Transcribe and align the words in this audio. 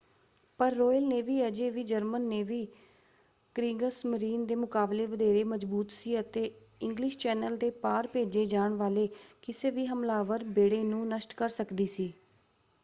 ਪਰ 0.59 0.73
Royal 0.75 1.03
Navy 1.07 1.35
ਅਜੇ 1.47 1.69
ਵੀ 1.71 1.83
ਜਰਮਨ 1.83 2.21
ਨੇਵੀ 2.27 2.65
ਕ੍ਰੀਗਸਮਰੀਨ” 3.55 4.45
ਦੇ 4.45 4.55
ਮੁਕਾਬਲੇ 4.55 5.05
ਵਧੇਰੇ 5.05 5.43
ਮਜ਼ਬੂਤ 5.45 5.91
​​ਸੀ 5.91 6.19
ਅਤੇ 6.19 6.43
ਇੰਗਲਿਸ਼ 6.81 7.17
ਚੈਨਲ 7.17 7.57
ਦੇ 7.57 7.69
ਪਾਰ 7.81 8.07
ਭੇਜੇ 8.13 8.45
ਜਾਣ 8.47 8.73
ਵਾਲੇ 8.77 9.07
ਕਿਸੇ 9.43 9.71
ਵੀ 9.71 9.85
ਹਮਲਾਵਰ 9.87 10.43
ਬੇੜੇ 10.51 10.83
ਨੂੰ 10.83 11.07
ਨਸ਼ਟ 11.09 11.33
ਕਰ 11.35 11.49
ਸਕਦੀ 11.51 11.87
ਸੀ। 11.87 12.11